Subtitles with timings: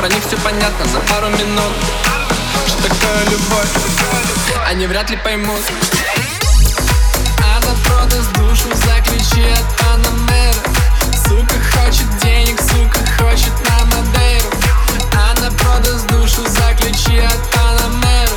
[0.00, 1.72] про них все понятно за пару минут.
[2.66, 3.68] Что такое любовь,
[4.66, 5.60] они вряд ли поймут.
[7.44, 10.54] А Она продаст душу, заключи от Панамера
[11.28, 14.48] Сука хочет денег, сука хочет на Мадейру
[15.12, 18.30] Она а продаст душу, заключи от Панамера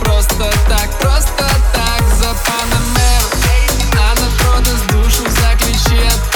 [0.00, 3.28] Просто так, просто так за Панамеру
[3.92, 6.35] Она а продаст душу, заключи от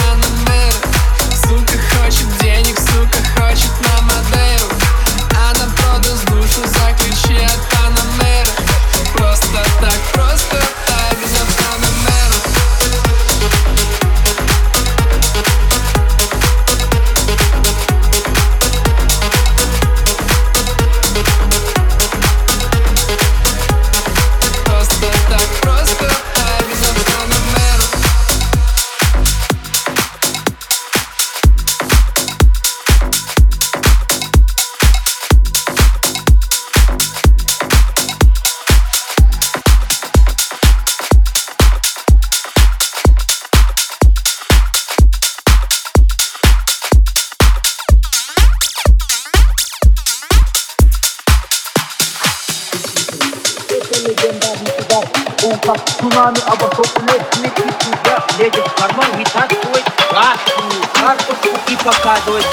[61.84, 62.46] показывать.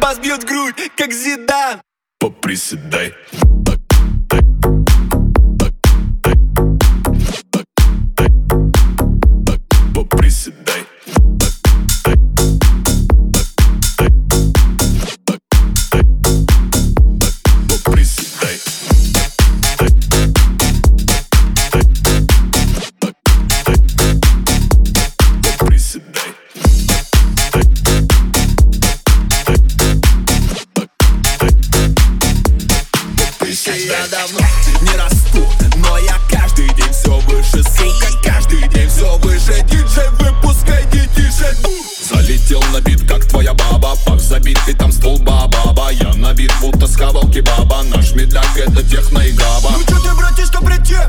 [0.00, 1.80] Бас бьет грудь, как Зидан.
[2.18, 3.14] Поприседай.
[42.78, 43.94] на бит, как твоя баба.
[44.06, 47.82] Пах забит и там ствол баба Я на вид будто с хавалки баба.
[47.84, 49.70] Наш медляк это техно и габа.
[49.72, 51.08] Ну чё ты, братишка, братья?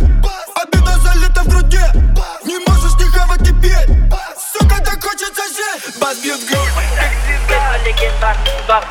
[0.55, 1.79] Обида залита в груди.
[2.45, 3.87] Не можешь не хавать теперь
[4.53, 5.99] Сука, так хочется жить.
[5.99, 6.69] Бас бьет грудь
[7.85, 8.37] Легендар,
[8.67, 8.83] да,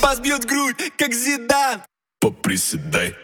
[0.00, 1.82] Бас бьет грудь, как Зидан.
[2.20, 3.14] Поприседай.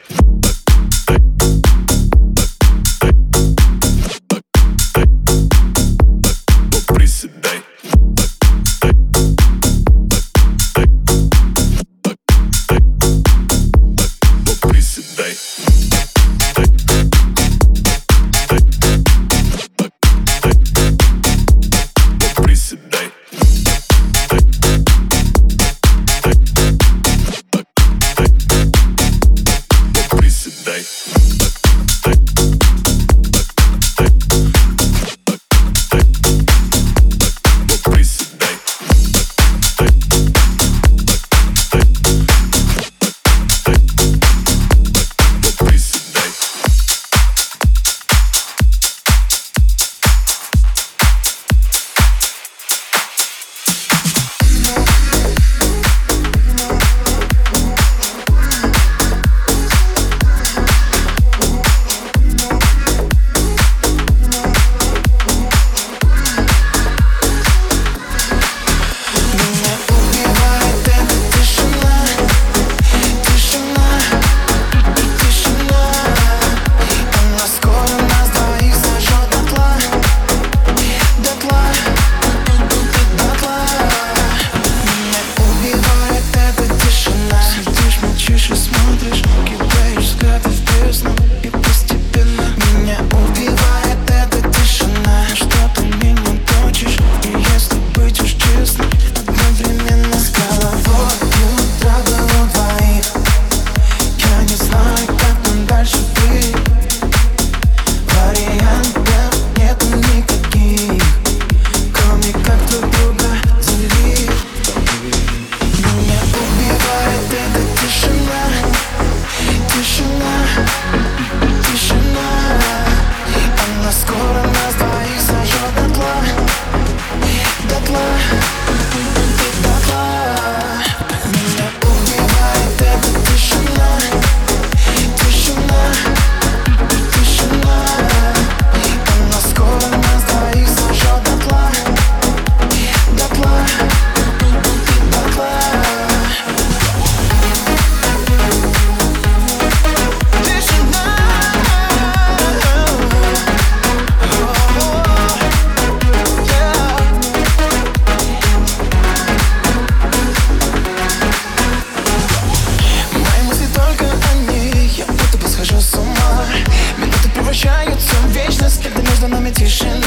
[169.74, 170.03] ocean.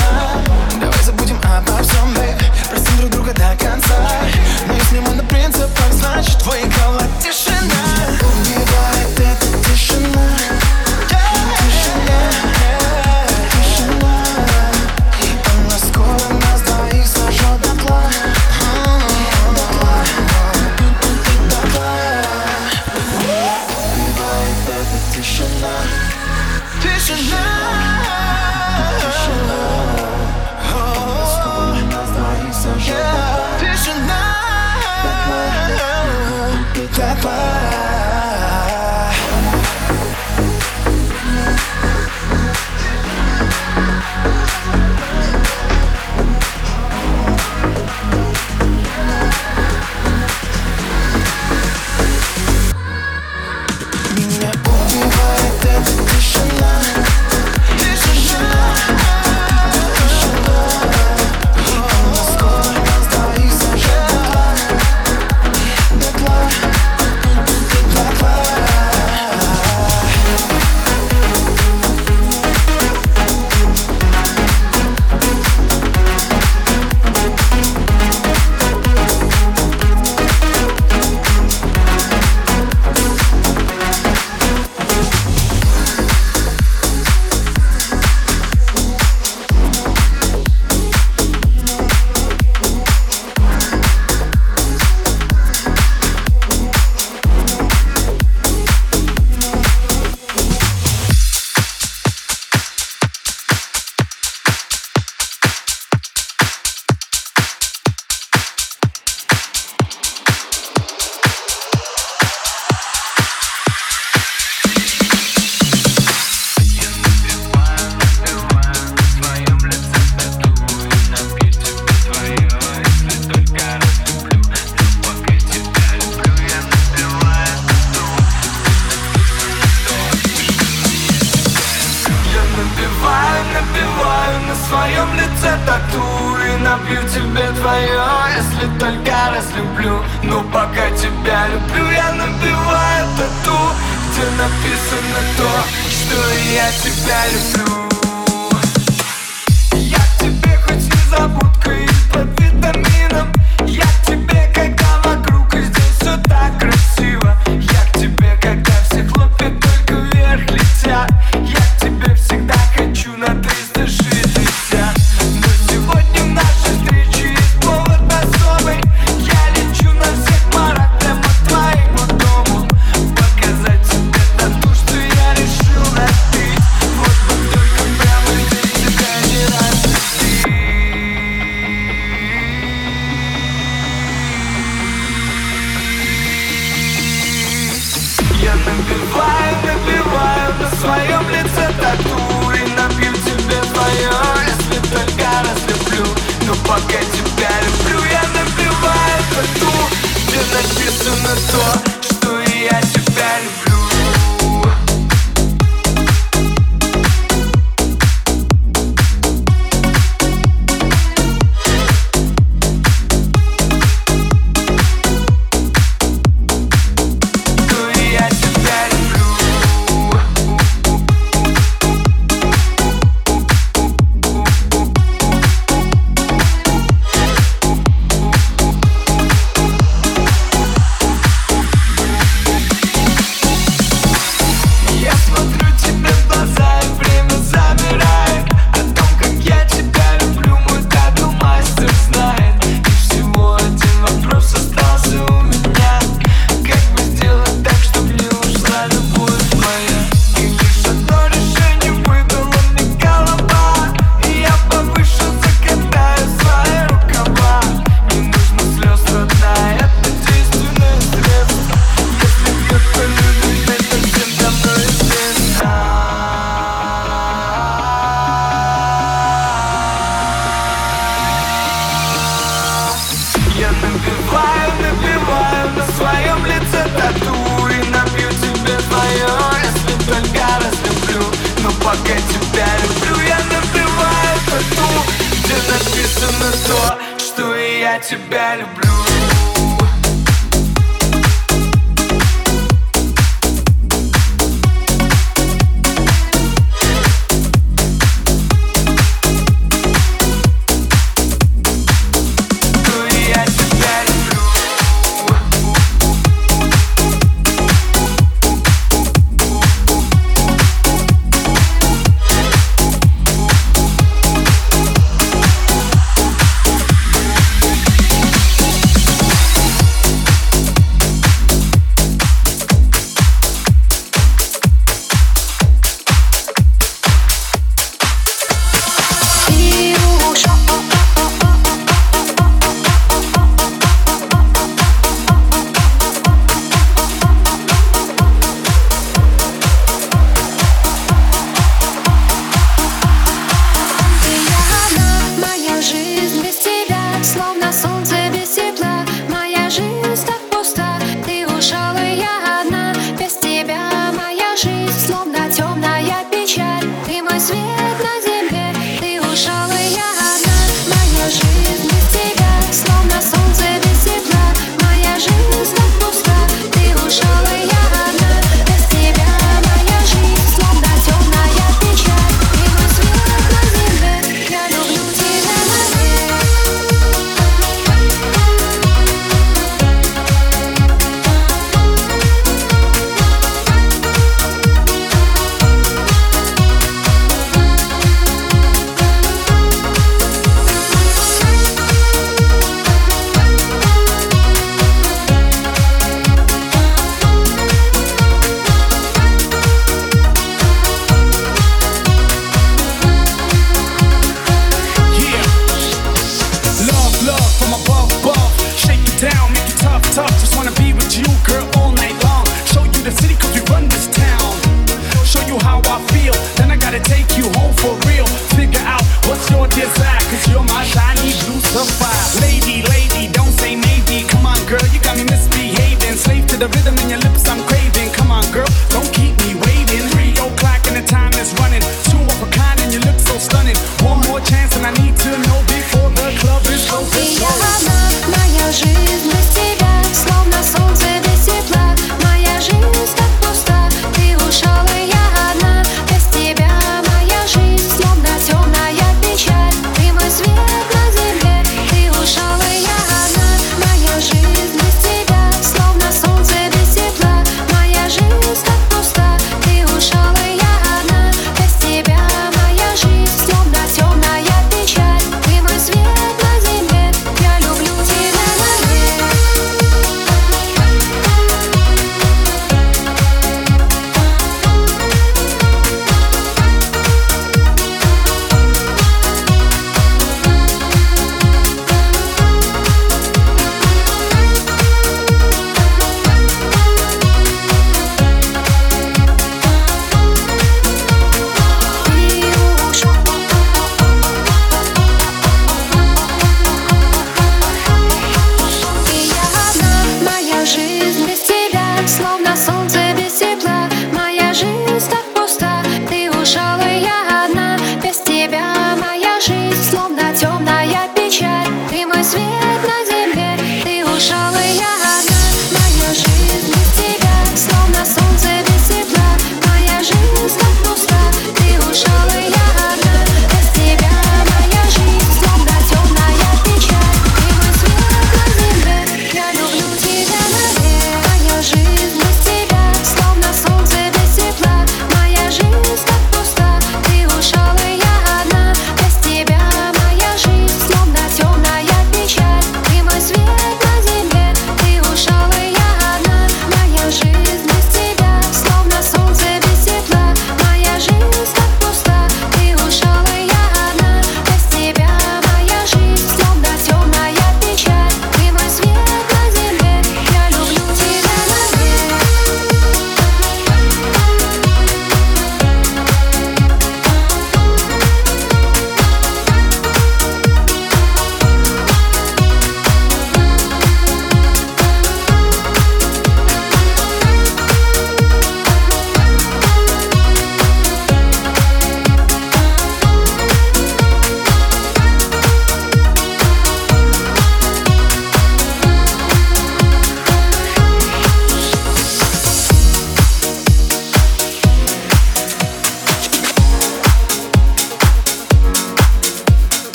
[160.86, 161.37] Yeah.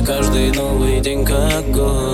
[0.00, 2.13] Каждый новый день как год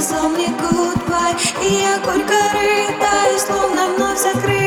[0.00, 4.57] сказал мне goodbye И я горько рыдаю, словно вновь закрыт.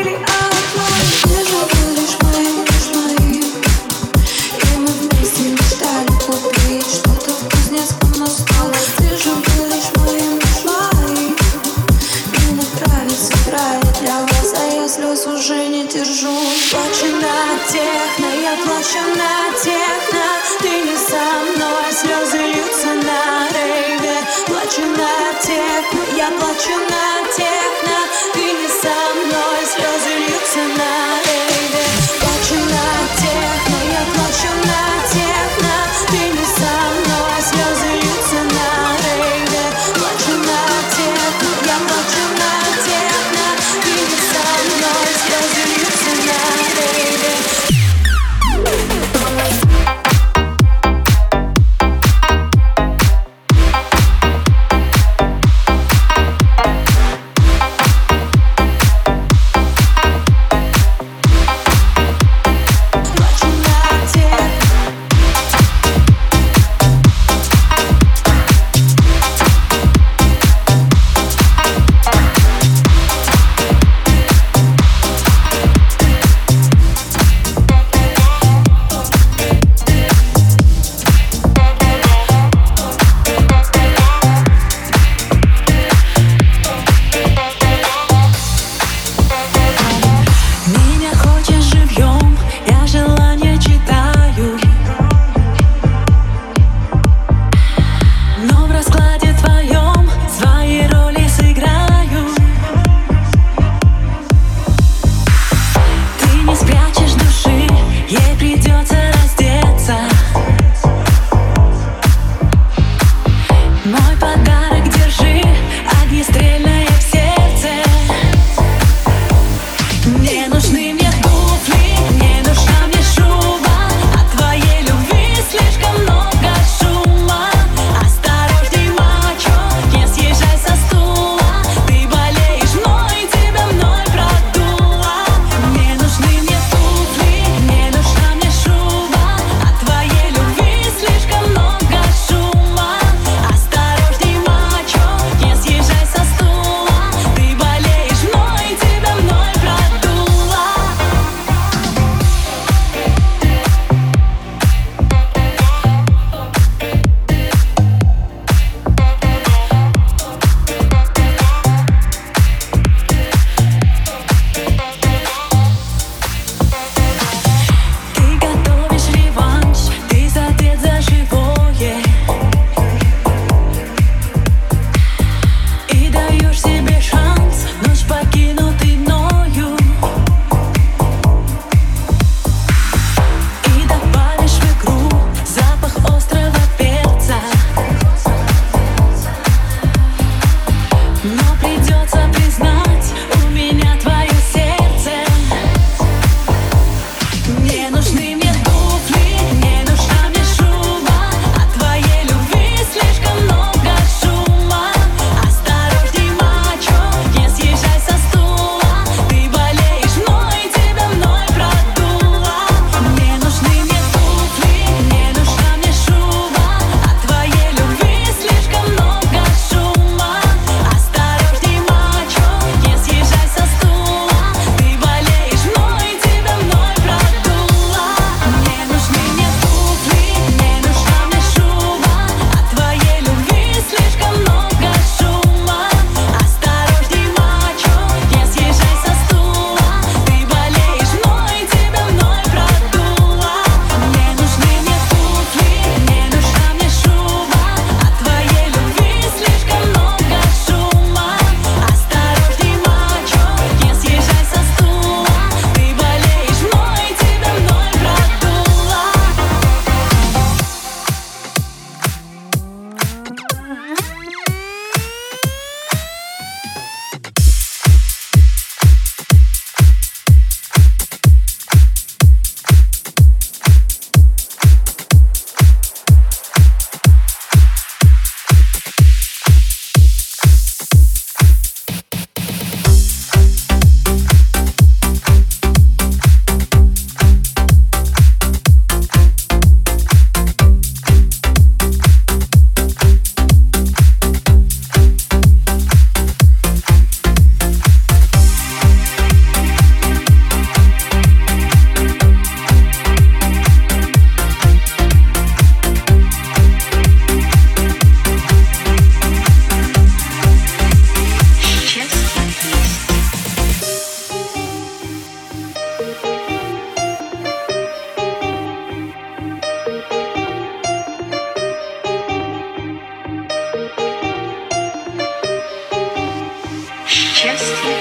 [327.42, 328.01] chest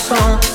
[0.00, 0.49] song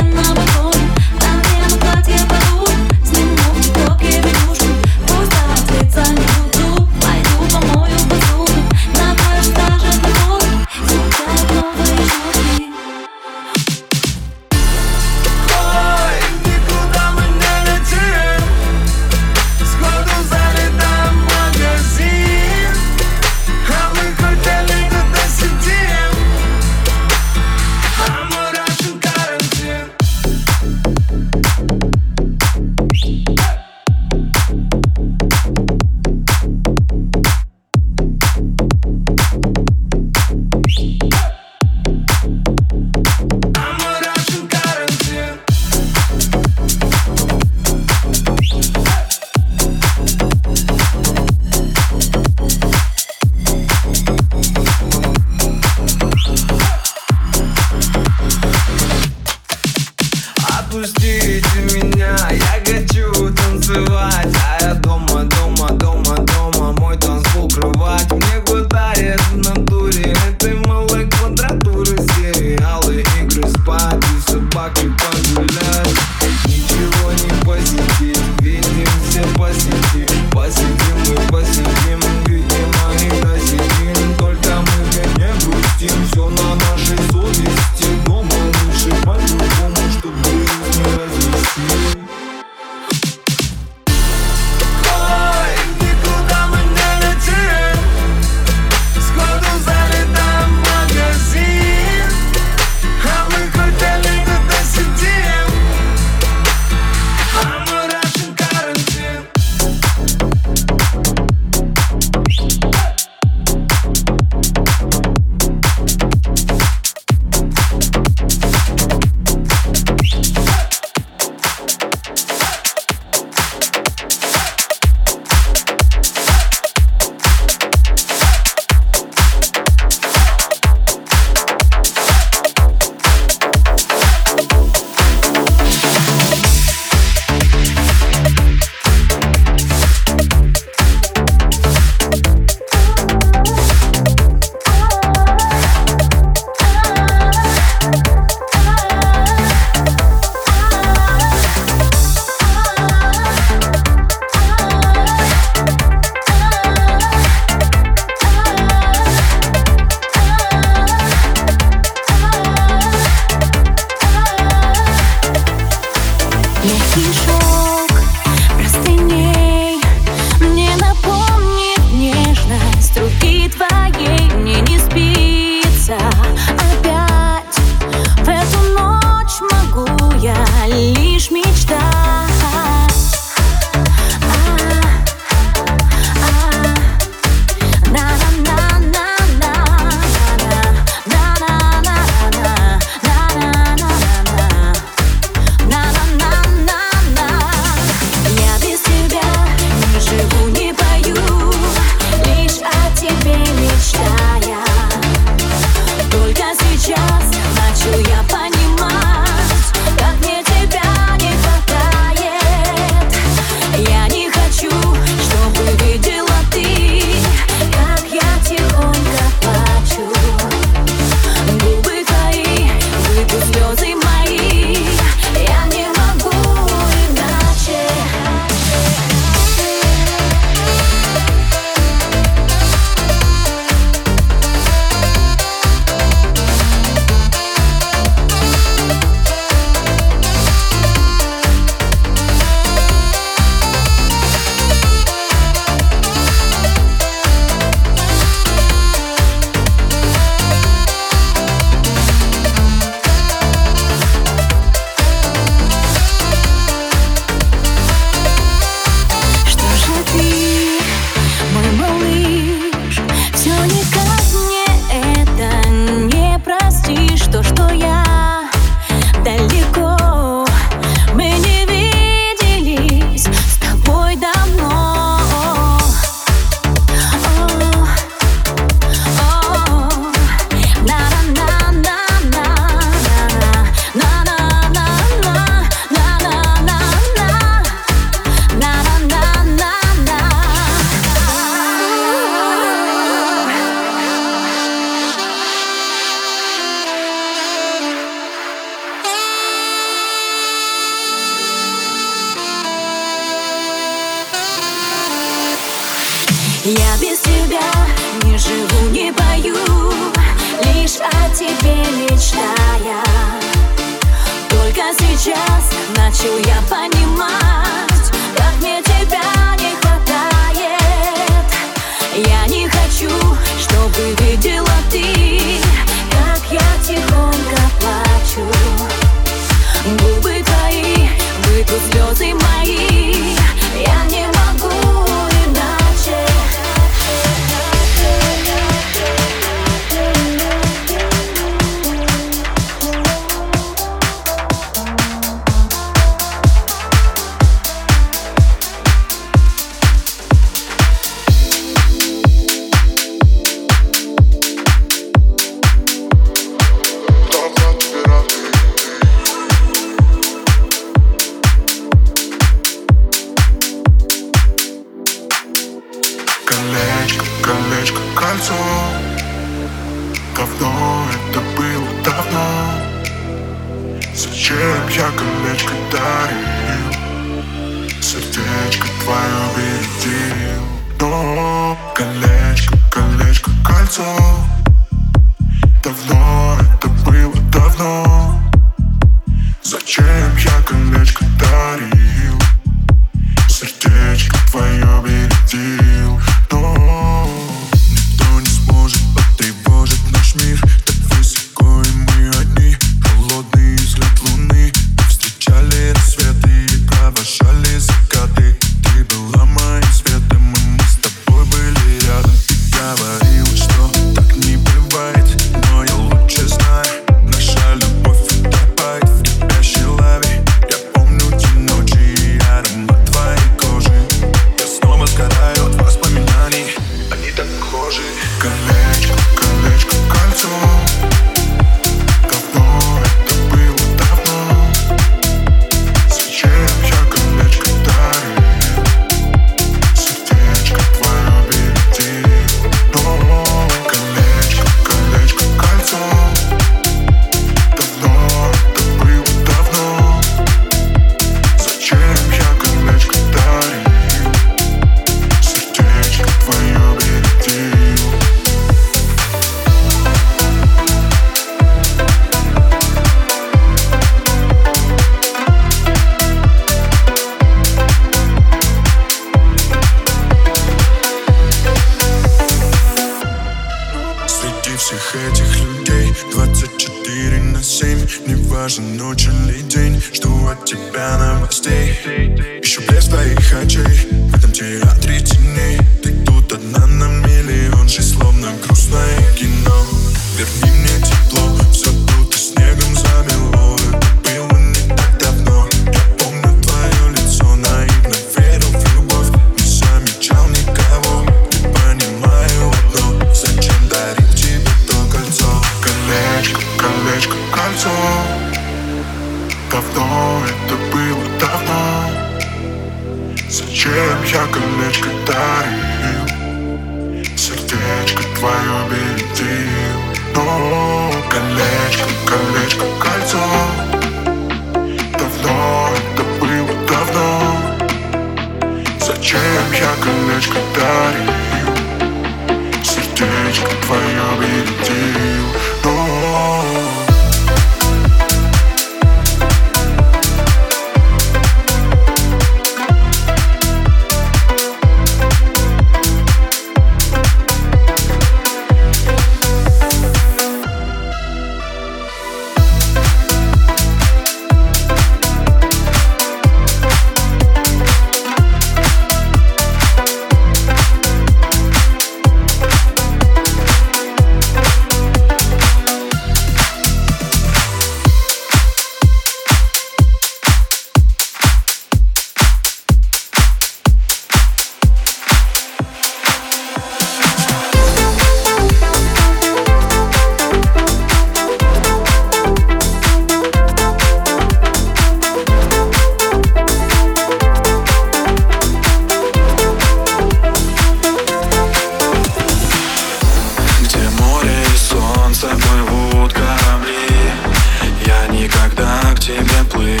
[599.21, 600.00] к тебе плыть